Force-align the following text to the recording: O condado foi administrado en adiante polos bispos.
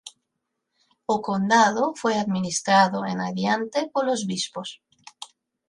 O 1.13 1.15
condado 1.27 1.83
foi 2.01 2.13
administrado 2.17 2.99
en 3.11 3.17
adiante 3.29 3.79
polos 3.93 4.21
bispos. 4.29 4.69